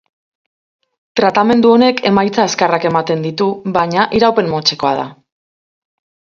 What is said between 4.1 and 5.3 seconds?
iraupen motzekoa da.